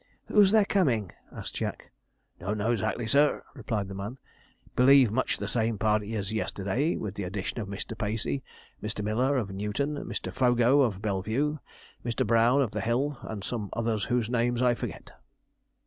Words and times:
'Who's 0.29 0.49
there 0.49 0.65
coming?' 0.65 1.11
asked 1.31 1.53
Jack. 1.53 1.91
'Don't 2.39 2.57
know 2.57 2.75
'xactly, 2.75 3.05
sir,' 3.07 3.43
replied 3.53 3.87
the 3.87 3.93
man; 3.93 4.17
'believe 4.75 5.11
much 5.11 5.37
the 5.37 5.47
same 5.47 5.77
party 5.77 6.15
as 6.15 6.33
yesterday, 6.33 6.95
with 6.97 7.13
the 7.13 7.21
addition 7.23 7.59
of 7.59 7.67
Mr. 7.67 7.95
Pacey; 7.95 8.41
Mr. 8.81 9.03
Miller, 9.03 9.37
of 9.37 9.51
Newton; 9.51 9.93
Mr. 10.05 10.33
Fogo, 10.33 10.81
of 10.81 11.03
Bellevue; 11.03 11.59
Mr. 12.03 12.25
Brown, 12.25 12.63
of 12.63 12.71
the 12.71 12.81
Hill; 12.81 13.19
and 13.21 13.43
some 13.43 13.69
others 13.73 14.05
whose 14.05 14.27
names 14.27 14.59
I 14.59 14.73
forget.' 14.73 15.11